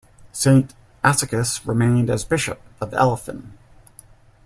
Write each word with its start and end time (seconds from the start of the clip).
Saint 0.33 0.73
Asicus 1.03 1.63
remained 1.63 2.09
as 2.09 2.25
bishop 2.25 2.59
of 2.81 2.91
Elphin. 2.95 3.53